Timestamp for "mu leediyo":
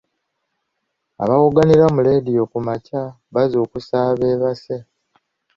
1.93-2.43